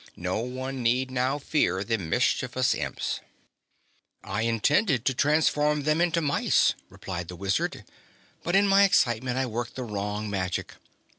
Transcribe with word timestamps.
No 0.17 0.39
one 0.39 0.81
need 0.81 1.11
now 1.11 1.37
fear 1.37 1.83
the 1.83 1.95
mischievous 1.99 2.73
Imps." 2.73 3.19
"I 4.23 4.41
intended 4.41 5.05
to 5.05 5.13
transform 5.13 5.83
them 5.83 6.01
into 6.01 6.21
mice," 6.21 6.73
replied 6.89 7.27
the 7.27 7.35
Wizard, 7.35 7.85
"but 8.41 8.55
in 8.55 8.67
my 8.67 8.83
excitement 8.83 9.37
I 9.37 9.45
worked 9.45 9.75
the 9.75 9.83
wrong 9.83 10.27
magic. 10.27 10.73